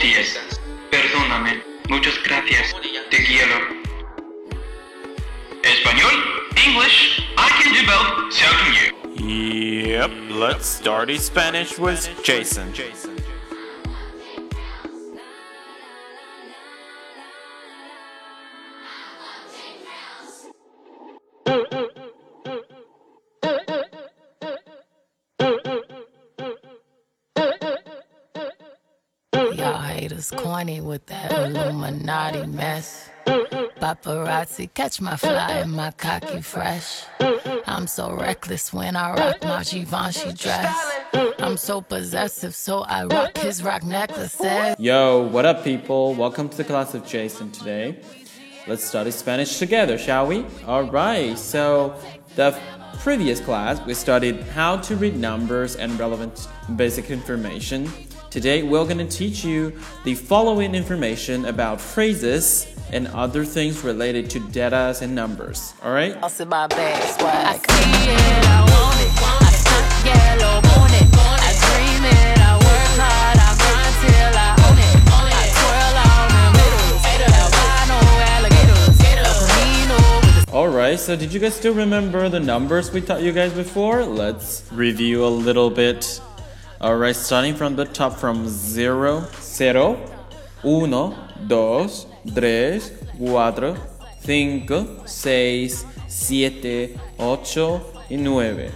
Días. 0.00 0.38
Perdóname. 0.90 1.62
Muchas 1.88 2.14
gracias. 2.22 2.74
Te 3.10 3.24
quiero. 3.24 3.56
Español? 5.62 6.12
English? 6.56 7.22
I 7.38 7.48
can 7.62 7.72
do 7.72 7.86
both. 7.86 8.32
So 8.32 8.46
can 8.46 8.74
you. 8.74 9.88
Yep, 9.88 10.10
let's 10.30 10.66
start 10.66 11.10
Spanish 11.18 11.78
with 11.78 12.08
Jason. 12.22 12.72
Y'all 29.66 29.78
haters 29.78 30.30
corny 30.30 30.80
with 30.80 31.04
that 31.06 31.32
Illuminati 31.32 32.46
mess. 32.46 33.10
Paparazzi 33.26 34.72
catch 34.72 35.00
my 35.00 35.16
fly 35.16 35.54
and 35.54 35.72
my 35.72 35.90
cocky 35.90 36.40
fresh. 36.40 37.02
I'm 37.66 37.88
so 37.88 38.12
reckless 38.12 38.72
when 38.72 38.94
I 38.94 39.14
rock 39.14 39.42
my 39.42 39.64
Givenchy 39.64 40.34
dress. 40.34 41.00
I'm 41.40 41.56
so 41.56 41.80
possessive, 41.80 42.54
so 42.54 42.82
I 42.82 43.06
rock 43.06 43.36
his 43.38 43.60
Roc 43.60 43.82
necklaces. 43.82 44.76
Yo, 44.78 45.22
what 45.22 45.44
up, 45.44 45.64
people? 45.64 46.14
Welcome 46.14 46.48
to 46.48 46.56
the 46.56 46.62
class 46.62 46.94
of 46.94 47.04
Jason 47.04 47.50
today. 47.50 47.98
Let's 48.68 48.84
study 48.84 49.10
Spanish 49.10 49.58
together, 49.58 49.98
shall 49.98 50.28
we? 50.28 50.46
Alright, 50.64 51.40
so 51.40 52.00
the 52.36 52.56
previous 53.00 53.40
class 53.40 53.84
we 53.84 53.94
studied 53.94 54.42
how 54.42 54.76
to 54.76 54.94
read 54.94 55.16
numbers 55.16 55.74
and 55.74 55.98
relevant 55.98 56.46
basic 56.76 57.10
information. 57.10 57.90
Today 58.36 58.62
we're 58.62 58.84
going 58.84 58.98
to 58.98 59.08
teach 59.08 59.42
you 59.46 59.72
the 60.04 60.14
following 60.14 60.74
information 60.74 61.46
about 61.46 61.80
phrases 61.80 62.66
and 62.92 63.06
other 63.08 63.46
things 63.46 63.82
related 63.82 64.28
to 64.28 64.40
data 64.50 64.94
and 65.00 65.14
numbers. 65.14 65.72
Alright? 65.82 66.18
I'll 66.22 66.28
sit 66.28 66.46
my 66.46 66.66
bag 66.66 67.02
swag. 67.18 67.32
I 67.32 67.56
see 67.56 68.10
it, 68.12 68.44
I 68.44 68.60
want 68.60 69.00
it. 69.00 69.08
I 69.40 69.56
stunt 69.56 69.88
yellow 70.04 70.60
on 70.60 70.92
it. 70.92 71.08
I 71.16 71.56
dream 71.64 72.04
it, 72.04 72.36
I 72.36 72.60
work 72.60 72.92
hard, 73.00 73.40
I 73.40 73.56
grind 73.56 73.96
till 74.04 74.36
I 74.36 74.52
own 74.68 74.76
it. 74.84 75.00
I 75.32 75.48
twirl 75.56 75.96
on 76.04 76.28
them 76.36 76.52
middles. 76.60 77.08
Albino 77.40 78.04
alligators. 78.36 79.00
El 79.16 79.32
Camino 79.48 79.96
with 80.20 80.44
the 80.44 80.52
Alright, 80.52 81.00
so 81.00 81.16
did 81.16 81.32
you 81.32 81.40
guys 81.40 81.54
still 81.54 81.72
remember 81.72 82.28
the 82.28 82.40
numbers 82.40 82.92
we 82.92 83.00
taught 83.00 83.22
you 83.22 83.32
guys 83.32 83.54
before? 83.54 84.04
Let's 84.04 84.62
review 84.72 85.24
a 85.24 85.32
little 85.32 85.70
bit. 85.70 86.20
Alright, 86.78 87.16
starting 87.16 87.54
from 87.54 87.74
the 87.74 87.86
top 87.86 88.18
from 88.18 88.46
0, 88.46 89.24
0, 89.40 89.96
1, 90.62 90.90
2, 91.48 91.88
3, 92.34 92.80
4, 93.18 93.76
5, 94.20 95.06
6, 95.06 95.86
7, 96.06 97.00
8 97.18 97.80
y 98.10 98.16
9. 98.16 98.70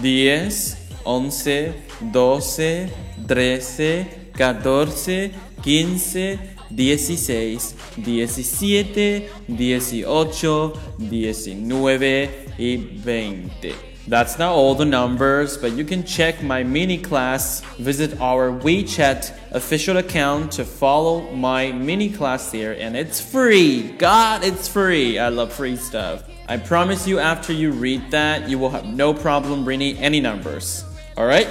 10, 0.00 0.76
11, 1.04 1.74
12, 2.10 2.90
13, 3.28 4.06
14, 4.34 5.34
15, 5.62 6.38
16, 6.74 7.74
17, 7.98 9.28
18, 9.46 10.72
19 10.98 12.30
y 12.56 12.76
20. 13.04 13.91
That's 14.08 14.38
not 14.38 14.52
all 14.52 14.74
the 14.74 14.84
numbers, 14.84 15.56
but 15.56 15.72
you 15.72 15.84
can 15.84 16.04
check 16.04 16.42
my 16.42 16.62
mini 16.62 16.98
class. 16.98 17.60
Visit 17.78 18.20
our 18.20 18.50
WeChat 18.50 19.52
official 19.52 19.98
account 19.98 20.52
to 20.52 20.64
follow 20.64 21.30
my 21.34 21.72
mini 21.72 22.10
class 22.10 22.50
here, 22.50 22.76
and 22.78 22.96
it's 22.96 23.20
free. 23.20 23.92
God, 23.98 24.44
it's 24.44 24.66
free. 24.68 25.18
I 25.18 25.28
love 25.28 25.52
free 25.52 25.76
stuff. 25.76 26.24
I 26.48 26.56
promise 26.56 27.06
you, 27.06 27.18
after 27.18 27.52
you 27.52 27.70
read 27.70 28.10
that, 28.10 28.48
you 28.48 28.58
will 28.58 28.70
have 28.70 28.86
no 28.86 29.14
problem 29.14 29.64
reading 29.64 29.96
any 29.98 30.20
numbers. 30.20 30.84
Alright? 31.16 31.48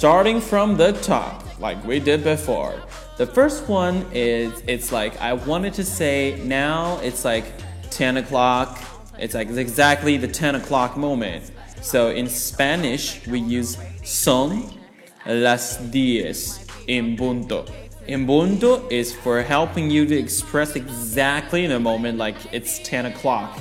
starting 0.00 0.40
from 0.40 0.78
the 0.78 0.92
top, 1.02 1.44
like 1.60 1.84
we 1.84 2.00
did 2.00 2.24
before. 2.24 2.74
The 3.18 3.26
first 3.26 3.68
one 3.68 4.06
is 4.14 4.62
it's 4.66 4.92
like 4.92 5.14
I 5.20 5.34
wanted 5.34 5.74
to 5.74 5.84
say 5.84 6.40
now 6.42 6.98
it's 7.02 7.22
like 7.22 7.44
10 7.90 8.16
o'clock. 8.16 8.80
It's 9.18 9.34
like 9.34 9.48
it's 9.48 9.58
exactly 9.58 10.16
the 10.16 10.26
10 10.26 10.54
o'clock 10.54 10.96
moment. 10.96 11.50
So 11.82 12.10
in 12.10 12.28
Spanish, 12.28 13.26
we 13.26 13.40
use 13.40 13.78
son 14.04 14.78
las 15.26 15.78
diez 15.90 16.66
en 16.88 17.16
punto. 17.16 17.64
En 18.06 18.26
punto 18.26 18.88
is 18.88 19.14
for 19.14 19.42
helping 19.42 19.90
you 19.90 20.06
to 20.06 20.16
express 20.16 20.76
exactly 20.76 21.64
in 21.64 21.72
a 21.72 21.80
moment 21.80 22.18
like 22.18 22.36
it's 22.52 22.78
10 22.80 23.06
o'clock, 23.06 23.58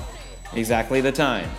exactly 0.54 1.02
the 1.02 1.12
time. 1.12 1.50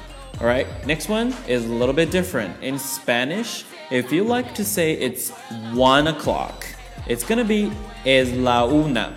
All 0.40 0.46
right, 0.46 0.66
next 0.86 1.08
one 1.08 1.34
is 1.46 1.64
a 1.64 1.68
little 1.68 1.94
bit 1.94 2.10
different. 2.10 2.62
In 2.62 2.78
Spanish, 2.78 3.64
if 3.90 4.10
you 4.12 4.24
like 4.24 4.54
to 4.54 4.64
say 4.64 4.92
it's 4.92 5.30
one 5.72 6.08
o'clock, 6.08 6.66
it's 7.06 7.24
gonna 7.24 7.44
be 7.44 7.70
es 8.06 8.32
la 8.32 8.64
una, 8.66 9.14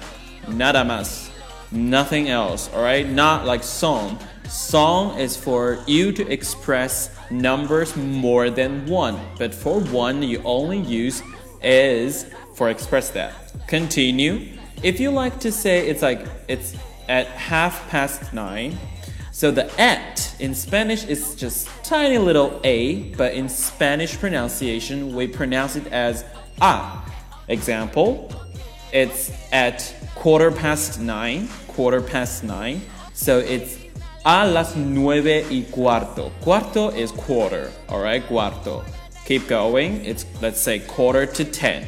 nada 0.48 0.84
más, 0.84 1.30
nothing 1.72 2.30
else. 2.30 2.70
All 2.74 2.84
right, 2.84 3.08
not 3.08 3.46
like 3.46 3.64
son. 3.64 4.18
Song 4.50 5.18
is 5.18 5.38
for 5.38 5.80
you 5.88 6.12
to 6.12 6.28
express 6.32 7.13
numbers 7.32 7.96
more 7.96 8.50
than 8.50 8.86
one, 8.86 9.20
but 9.38 9.54
for 9.54 9.80
one, 9.80 10.24
you 10.24 10.42
only 10.44 10.80
use 10.80 11.22
is 11.62 12.26
for 12.56 12.70
express 12.70 13.10
that. 13.12 13.34
Continue. 13.68 14.58
If 14.84 15.00
you 15.00 15.12
like 15.12 15.40
to 15.42 15.52
say 15.52 15.88
it's 15.88 16.02
like 16.02 16.26
it's 16.48 16.76
at 17.08 17.28
half 17.28 17.90
past 17.90 18.34
nine, 18.34 18.78
so 19.32 19.50
the 19.50 19.66
at 19.82 20.36
in 20.40 20.54
Spanish 20.54 21.06
is 21.06 21.36
just 21.36 21.68
tiny 21.84 22.18
little 22.18 22.60
a, 22.64 23.14
but 23.14 23.34
in 23.34 23.50
Spanish 23.50 24.18
pronunciation 24.18 25.16
we 25.16 25.28
pronounce 25.28 25.76
it 25.76 25.88
as 25.88 26.26
a. 26.62 27.00
Example, 27.48 28.32
it's 28.92 29.32
at 29.52 29.94
quarter 30.16 30.52
past 30.52 31.00
nine, 31.00 31.50
quarter 31.68 32.02
past 32.02 32.44
nine. 32.44 32.82
So 33.14 33.40
it's 33.40 33.83
a 34.26 34.46
las 34.46 34.76
nueve 34.76 35.46
y 35.50 35.66
cuarto. 35.70 36.32
Cuarto 36.42 36.90
is 36.90 37.12
quarter, 37.12 37.72
all 37.90 38.02
right, 38.02 38.24
cuarto. 38.28 38.84
Keep 39.26 39.48
going. 39.48 40.06
It's 40.06 40.26
let's 40.42 40.62
say 40.62 40.80
quarter 40.80 41.26
to 41.26 41.46
ten. 41.46 41.86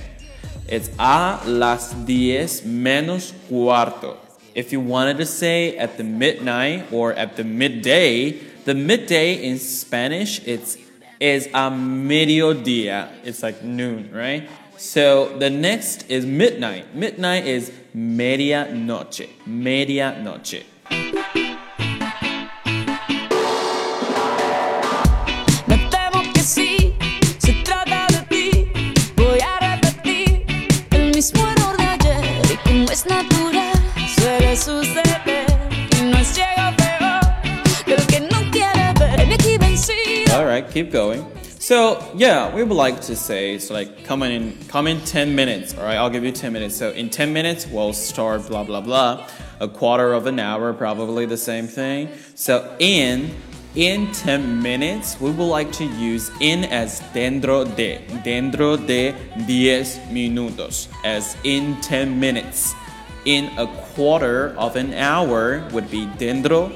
It's 0.68 0.90
a 1.00 1.40
las 1.46 1.94
diez 1.94 2.62
menos 2.62 3.34
cuarto. 3.50 4.18
If 4.54 4.72
you 4.72 4.80
wanted 4.80 5.18
to 5.18 5.26
say 5.26 5.78
at 5.78 5.98
the 5.98 6.04
midnight 6.04 6.92
or 6.92 7.14
at 7.14 7.36
the 7.36 7.44
midday, 7.44 8.40
the 8.66 8.74
midday 8.74 9.36
in 9.36 9.60
Spanish 9.60 10.42
it's 10.46 10.78
is 11.20 11.48
a 11.48 11.70
mediodía. 11.72 13.10
It's 13.24 13.44
like 13.44 13.64
noon, 13.64 14.12
right? 14.14 14.50
So 14.78 15.38
the 15.38 15.50
next 15.50 16.10
is 16.10 16.26
midnight. 16.26 16.94
Midnight 16.94 17.46
is 17.46 17.72
media 17.94 18.70
noche. 18.74 19.30
Medianoche. 19.48 20.64
Me 20.64 20.75
keep 40.76 40.92
going. 40.92 41.26
So 41.58 42.06
yeah, 42.16 42.54
we 42.54 42.62
would 42.62 42.76
like 42.76 43.00
to 43.08 43.16
say 43.16 43.58
so 43.60 43.74
like 43.74 44.04
come 44.04 44.24
in 44.24 44.58
come 44.68 44.88
in 44.88 45.00
10 45.06 45.34
minutes. 45.34 45.74
All 45.74 45.86
right, 45.86 45.96
I'll 45.96 46.10
give 46.10 46.26
you 46.26 46.34
10 46.34 46.52
minutes. 46.52 46.76
So 46.76 46.92
in 46.92 47.10
10 47.10 47.32
minutes 47.32 47.66
we'll 47.66 47.94
start 47.94 48.46
blah 48.50 48.66
blah 48.66 48.82
blah. 48.82 49.26
A 49.62 49.70
quarter 49.70 50.12
of 50.12 50.28
an 50.28 50.38
hour, 50.38 50.74
probably 50.74 51.26
the 51.26 51.38
same 51.38 51.66
thing. 51.66 52.10
So 52.36 52.76
in 52.80 53.32
in 53.76 54.12
10 54.12 54.62
minutes, 54.62 55.20
we 55.22 55.32
would 55.32 55.52
like 55.60 55.72
to 55.74 55.86
use 55.86 56.30
in 56.42 56.66
as 56.66 57.00
dentro 57.14 57.64
de, 57.76 58.00
dentro 58.24 58.76
de 58.76 59.14
10 59.48 60.12
minutos, 60.12 60.90
as 61.04 61.38
in 61.44 61.80
10 61.82 62.20
minutes. 62.20 62.74
In 63.24 63.46
a 63.58 63.68
quarter 63.94 64.56
of 64.58 64.76
an 64.76 64.94
hour 64.94 65.68
would 65.72 65.90
be 65.90 66.06
dentro 66.18 66.72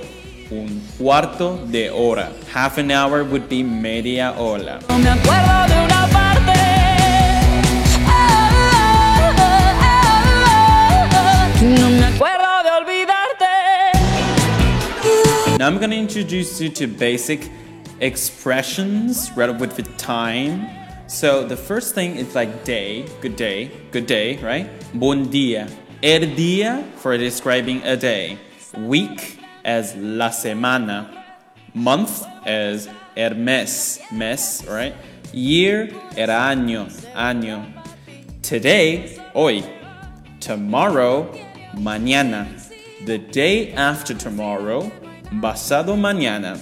un 0.52 0.82
cuarto 0.98 1.58
de 1.72 1.90
hora. 1.90 2.32
Half 2.52 2.78
an 2.78 2.92
hour 2.92 3.24
would 3.24 3.48
be 3.48 3.64
media 3.64 4.34
hora. 4.38 4.80
No 4.90 4.98
me 4.98 5.10
acuerdo 5.10 5.68
de 5.68 5.76
una 5.86 6.08
parte. 6.12 6.56
No 11.62 11.90
me 11.90 12.06
acuerdo 12.06 12.64
de 12.64 12.70
olvidarte. 12.80 13.54
Now 15.60 15.68
I'm 15.68 15.78
gonna 15.78 15.96
introduce 15.96 16.60
you 16.60 16.70
to 16.70 16.88
basic 16.88 17.50
expressions 18.00 19.32
right 19.36 19.56
with 19.60 19.76
the 19.76 19.84
time. 19.98 20.68
So 21.08 21.44
the 21.46 21.58
first 21.58 21.96
thing 21.96 22.16
is 22.16 22.34
like 22.36 22.64
day, 22.64 23.06
good 23.22 23.36
day, 23.36 23.72
good 23.92 24.08
day, 24.08 24.38
right? 24.38 24.70
Buen 24.94 25.26
día. 25.28 25.70
El 26.02 26.36
día 26.36 26.84
for 26.96 27.18
describing 27.18 27.84
a 27.84 27.98
day. 27.98 28.38
Week 28.78 29.39
as 29.64 29.96
la 29.96 30.30
semana. 30.30 31.08
Month 31.74 32.26
as 32.46 32.90
el 33.16 33.36
mes, 33.36 34.00
mes, 34.12 34.66
right? 34.68 34.96
Year, 35.32 35.90
el 36.18 36.30
año, 36.30 36.90
año. 37.14 37.66
Today, 38.42 39.18
hoy. 39.34 39.64
Tomorrow, 40.40 41.32
mañana. 41.76 42.48
The 43.06 43.18
day 43.18 43.74
after 43.74 44.14
tomorrow, 44.14 44.92
pasado 45.42 45.96
mañana. 45.96 46.60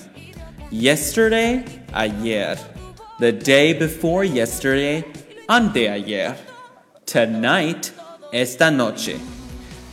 Yesterday, 0.69 1.63
ayer. 1.93 2.57
The 3.19 3.31
day 3.31 3.73
before 3.73 4.23
yesterday, 4.23 5.03
anteayer. 5.47 6.37
Tonight, 7.05 7.91
esta 8.33 8.69
noche. 8.69 9.17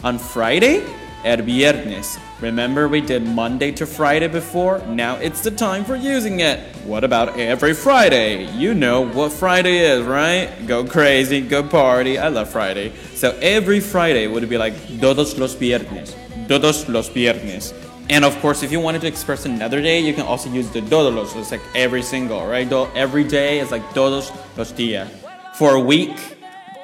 On 0.02 0.18
Friday, 0.18 0.82
el 1.24 1.38
viernes. 1.38 2.18
Remember 2.40 2.88
we 2.88 3.00
did 3.00 3.26
Monday 3.26 3.72
to 3.72 3.86
Friday 3.86 4.28
before? 4.28 4.78
Now 4.86 5.16
it's 5.16 5.40
the 5.40 5.50
time 5.50 5.84
for 5.84 5.96
using 5.96 6.40
it. 6.40 6.60
What 6.84 7.02
about 7.02 7.38
every 7.38 7.74
Friday? 7.74 8.44
You 8.52 8.74
know 8.74 9.06
what 9.06 9.32
Friday 9.32 9.78
is, 9.78 10.04
right? 10.04 10.50
Go 10.66 10.84
crazy, 10.84 11.40
go 11.40 11.62
party. 11.62 12.18
I 12.18 12.28
love 12.28 12.50
Friday. 12.50 12.92
So 13.14 13.36
every 13.40 13.80
Friday 13.80 14.26
would 14.26 14.48
be 14.48 14.58
like 14.58 14.74
todos 15.00 15.38
los 15.38 15.54
viernes. 15.54 16.14
Todos 16.46 16.88
los 16.88 17.08
viernes. 17.08 17.72
And 18.10 18.22
of 18.22 18.38
course, 18.40 18.62
if 18.62 18.70
you 18.70 18.80
wanted 18.80 19.00
to 19.00 19.06
express 19.06 19.46
another 19.46 19.80
day, 19.80 19.98
you 20.00 20.12
can 20.12 20.26
also 20.26 20.50
use 20.50 20.68
the 20.70 20.82
todos 20.82 21.14
los. 21.14 21.34
It's 21.36 21.50
like 21.50 21.62
every 21.74 22.02
single, 22.02 22.46
right? 22.46 22.70
Every 22.94 23.24
day 23.24 23.60
is 23.60 23.70
like 23.70 23.82
todos 23.94 24.30
los 24.58 24.72
días. 24.72 25.08
For 25.54 25.74
a 25.74 25.80
week, 25.80 26.14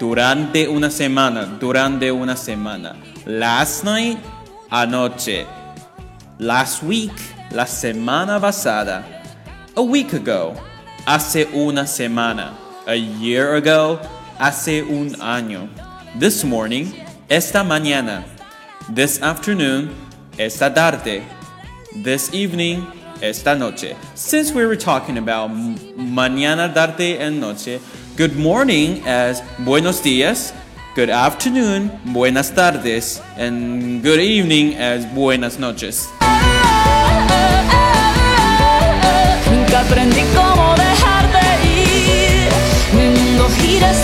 durante 0.01 0.67
una 0.67 0.91
semana, 0.91 1.45
durante 1.61 2.11
una 2.11 2.35
semana. 2.35 2.97
Last 3.27 3.85
night, 3.85 4.19
anoche. 4.71 5.47
Last 6.39 6.83
week, 6.83 7.13
la 7.53 7.67
semana 7.67 8.41
pasada. 8.41 9.05
A 9.77 9.83
week 9.83 10.15
ago, 10.15 10.55
hace 11.07 11.47
una 11.53 11.87
semana. 11.87 12.55
A 12.87 12.95
year 12.95 13.57
ago, 13.57 14.01
hace 14.39 14.83
un 14.83 15.11
año. 15.21 15.69
This 16.19 16.45
morning, 16.45 16.87
esta 17.29 17.63
mañana. 17.63 18.25
This 18.89 19.21
afternoon, 19.21 19.95
esta 20.39 20.71
tarde. 20.71 21.23
This 22.03 22.33
evening, 22.33 22.87
esta 23.21 23.55
noche. 23.55 23.95
Since 24.15 24.53
we 24.53 24.65
were 24.65 24.77
talking 24.77 25.19
about 25.19 25.51
mañana, 25.51 26.73
tarde, 26.73 27.19
and 27.21 27.39
noche, 27.39 27.81
good 28.21 28.37
morning 28.37 29.03
as 29.07 29.43
buenos 29.61 30.03
dias, 30.03 30.53
good 30.95 31.09
afternoon, 31.09 31.91
buenas 32.13 32.51
tardes, 32.51 33.19
and 33.39 34.03
good 34.03 34.21
evening 34.21 34.75
as 34.75 35.07
buenas 35.15 35.59
noches. 35.59 36.07
Aprendí 39.75 40.21
cómo 40.35 40.75
ir. 41.65 42.51
Mi 42.93 43.09
mundo 43.09 43.49
gira 43.57 43.95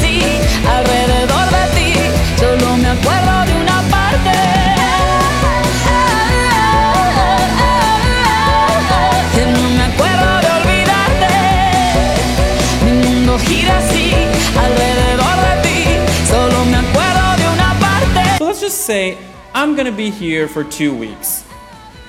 say 18.86 19.18
I'm 19.52 19.74
gonna 19.74 19.90
be 19.90 20.10
here 20.10 20.46
for 20.46 20.62
two 20.62 20.94
weeks. 20.94 21.44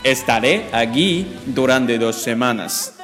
Estaré 0.03 0.69
aquí 0.71 1.25
durante 1.51 1.97
dos 1.97 2.24
semanas. 2.24 2.95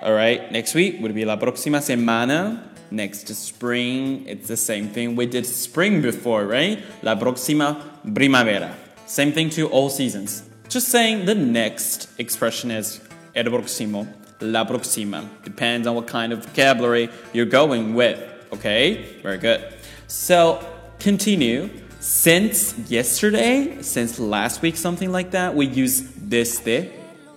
Alright, 0.00 0.52
next 0.52 0.74
week 0.74 1.00
would 1.00 1.12
be 1.12 1.24
la 1.24 1.36
próxima 1.36 1.80
semana. 1.80 2.62
Next 2.92 3.26
spring, 3.34 4.24
it's 4.28 4.46
the 4.46 4.56
same 4.56 4.88
thing. 4.88 5.16
We 5.16 5.26
did 5.26 5.46
spring 5.46 6.00
before, 6.00 6.46
right? 6.46 6.78
La 7.02 7.16
próxima 7.16 7.82
primavera. 8.04 8.72
Same 9.06 9.32
thing 9.32 9.50
to 9.50 9.66
all 9.68 9.90
seasons. 9.90 10.44
Just 10.68 10.88
saying 10.88 11.24
the 11.24 11.34
next 11.34 12.08
expression 12.18 12.70
is 12.70 13.00
el 13.34 13.44
próximo, 13.46 14.06
la 14.40 14.64
próxima. 14.64 15.28
Depends 15.42 15.88
on 15.88 15.96
what 15.96 16.06
kind 16.06 16.32
of 16.32 16.44
vocabulary 16.44 17.08
you're 17.32 17.46
going 17.46 17.94
with. 17.94 18.22
Okay? 18.52 19.18
Very 19.22 19.38
good. 19.38 19.74
So, 20.06 20.64
continue. 21.00 21.68
Since 22.02 22.74
yesterday, 22.90 23.80
since 23.80 24.18
last 24.18 24.60
week, 24.60 24.76
something 24.76 25.12
like 25.12 25.30
that, 25.30 25.54
we 25.54 25.66
use 25.66 26.00
desde, 26.00 26.90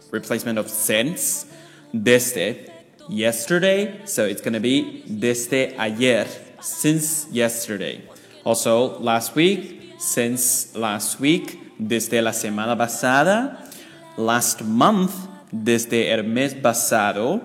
replacement 0.10 0.58
of 0.58 0.72
since, 0.72 1.46
desde, 1.94 2.72
yesterday, 3.08 4.02
so 4.06 4.26
it's 4.26 4.42
gonna 4.42 4.60
be 4.60 5.04
desde 5.08 5.78
ayer, 5.78 6.26
since 6.62 7.28
yesterday. 7.30 8.02
Also, 8.44 8.98
last 8.98 9.36
week, 9.36 9.94
since 10.00 10.76
last 10.76 11.20
week, 11.20 11.78
desde 11.80 12.24
la 12.24 12.32
semana 12.32 12.76
pasada, 12.76 13.70
last 14.18 14.64
month, 14.64 15.14
desde 15.54 16.10
el 16.10 16.24
mes 16.24 16.56
pasado, 16.56 17.40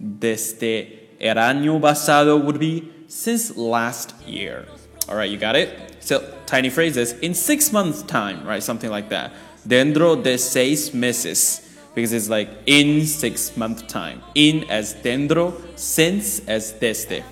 desde 0.00 1.10
el 1.20 1.36
año 1.36 1.78
pasado 1.78 2.42
would 2.42 2.58
be 2.58 2.88
since 3.06 3.54
last 3.54 4.14
year. 4.26 4.64
All 5.10 5.16
right, 5.16 5.30
you 5.30 5.36
got 5.36 5.56
it? 5.56 5.93
So, 6.04 6.20
tiny 6.44 6.68
phrases 6.68 7.12
in 7.20 7.32
six 7.32 7.72
months' 7.72 8.02
time, 8.02 8.46
right? 8.46 8.62
Something 8.62 8.90
like 8.90 9.08
that. 9.08 9.32
Dentro 9.66 10.22
de 10.22 10.36
seis 10.36 10.92
meses. 10.92 11.62
Because 11.94 12.12
it's 12.12 12.28
like 12.28 12.50
in 12.66 13.06
six 13.06 13.56
month 13.56 13.86
time. 13.86 14.20
In 14.34 14.68
as 14.68 14.94
dentro, 14.96 15.54
since 15.76 16.40
as 16.46 16.72
desde. 16.72 17.24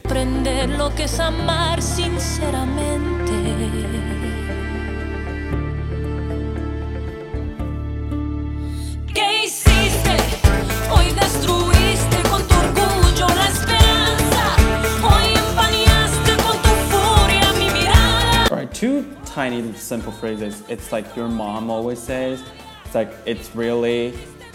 Two 18.82 19.06
tiny 19.24 19.72
simple 19.74 20.10
phrases. 20.10 20.64
It's 20.68 20.90
like 20.90 21.14
your 21.14 21.28
mom 21.28 21.70
always 21.70 22.00
says. 22.00 22.42
It's 22.84 22.96
like 22.96 23.12
it's 23.26 23.54
really 23.54 24.12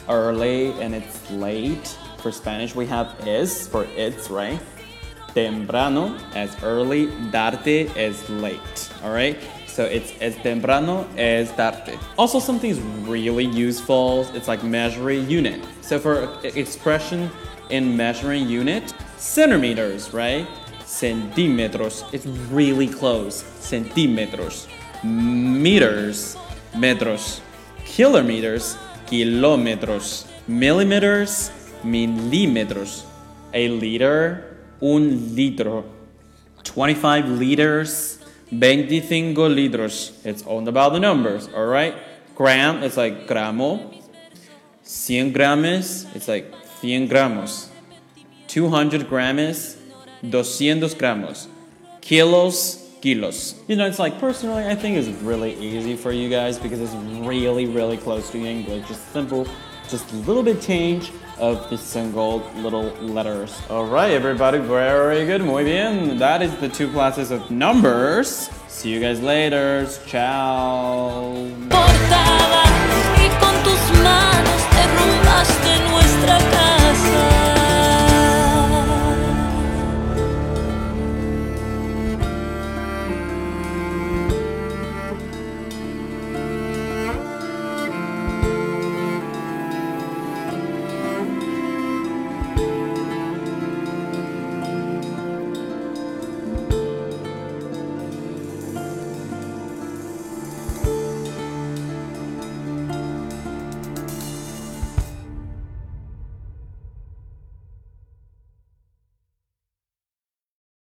early 0.10 0.74
and 0.82 0.94
it's 0.94 1.32
late. 1.32 1.98
For 2.22 2.34
Spanish, 2.34 2.76
we 2.76 2.86
have 2.88 3.08
es 3.26 3.70
for 3.70 3.86
it's, 3.96 4.30
right? 4.30 4.60
Temprano 5.34 6.20
as 6.36 6.62
early, 6.62 7.08
tarde 7.32 7.90
as 7.96 8.30
late. 8.30 8.92
All 9.02 9.14
right? 9.14 9.38
So 9.66 9.86
it's 9.86 10.12
es 10.20 10.36
temprano 10.44 11.08
as 11.16 11.50
tarde. 11.54 11.98
Also, 12.18 12.40
something 12.42 12.70
is 12.70 12.82
really 13.08 13.46
useful. 13.46 14.28
It's 14.36 14.50
like 14.50 14.62
measuring 14.62 15.30
unit. 15.30 15.66
So 15.80 16.00
for 16.00 16.38
expression 16.44 17.32
in 17.70 17.96
measuring 17.96 18.50
unit, 18.50 18.94
centimeters, 19.16 20.14
right? 20.14 20.46
Centímetros. 20.88 22.04
It's 22.14 22.26
really 22.26 22.88
close. 22.88 23.44
Centímetros. 23.60 24.68
Meters. 25.04 26.38
Metros. 26.74 27.42
Kilometers. 27.86 28.78
Kilómetros. 29.06 30.26
Millimeters. 30.48 31.52
Milímetros. 31.84 33.04
A 33.54 33.68
liter. 33.68 34.58
Un 34.82 35.36
litro. 35.36 35.84
25 36.68 37.30
liters, 37.30 38.20
25 38.50 39.36
litros. 39.50 40.12
It's 40.26 40.44
all 40.44 40.68
about 40.68 40.94
the 40.94 41.00
numbers, 41.00 41.50
all 41.56 41.66
right? 41.66 41.96
Gram, 42.36 42.84
it's 42.84 42.98
like 42.98 43.26
gramo. 43.28 43.94
100 44.84 45.34
gramos, 45.34 46.06
it's 46.16 46.28
like 46.28 46.52
100 46.82 47.10
gramos. 47.10 47.70
200 48.48 49.08
grams, 49.10 49.78
200 50.22 50.98
gramos. 50.98 51.48
Kilos, 52.02 52.88
kilos. 53.02 53.56
You 53.68 53.76
know, 53.76 53.86
it's 53.86 54.00
like 54.00 54.20
personally, 54.20 54.66
I 54.66 54.76
think 54.76 54.98
it's 54.98 55.10
really 55.22 55.54
easy 55.56 55.96
for 55.96 56.12
you 56.12 56.30
guys 56.30 56.58
because 56.58 56.80
it's 56.80 56.94
really, 57.26 57.66
really 57.66 57.98
close 57.98 58.30
to 58.32 58.38
English. 58.38 58.88
Just 58.88 59.12
simple, 59.12 59.48
just 59.90 60.12
a 60.12 60.16
little 60.18 60.44
bit 60.44 60.62
change 60.62 61.12
of 61.38 61.70
the 61.70 61.78
single 61.78 62.40
little 62.56 62.90
letters. 63.02 63.62
All 63.70 63.86
right, 63.86 64.12
everybody, 64.12 64.58
very 64.60 65.26
good, 65.26 65.42
muy 65.42 65.64
bien. 65.64 66.18
That 66.18 66.42
is 66.42 66.56
the 66.58 66.70
two 66.70 66.92
classes 66.92 67.32
of 67.32 67.52
numbers. 67.52 68.50
See 68.68 68.90
you 68.90 69.00
guys 69.00 69.22
later. 69.22 69.88
Ciao. 70.06 71.50
Portada 71.70 72.37